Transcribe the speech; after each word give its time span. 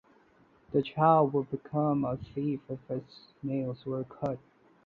The 0.71 0.81
child 0.81 1.31
would 1.33 1.51
become 1.51 2.05
a 2.05 2.17
thief 2.17 2.61
if 2.69 2.79
its 2.89 3.27
nails 3.43 3.85
were 3.85 4.03
cut. 4.05 4.39